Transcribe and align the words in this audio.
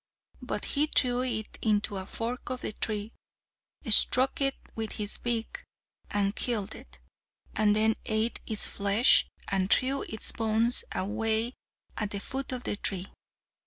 But 0.41 0.65
he 0.65 0.87
threw 0.87 1.21
it 1.21 1.59
into 1.61 1.97
a 1.97 2.07
fork 2.07 2.49
of 2.49 2.61
the 2.61 2.71
tree, 2.71 3.13
struck 3.87 4.41
it 4.41 4.55
with 4.73 4.93
his 4.93 5.17
beak, 5.19 5.63
and 6.09 6.35
killed 6.35 6.73
it; 6.73 6.97
and 7.55 7.75
then 7.75 7.93
ate 8.07 8.39
its 8.47 8.65
flesh, 8.65 9.27
and 9.49 9.69
threw 9.71 10.01
its 10.09 10.31
bones 10.31 10.83
away 10.91 11.53
at 11.97 12.09
the 12.09 12.19
foot 12.19 12.51
of 12.51 12.63
the 12.63 12.77
tree. 12.77 13.09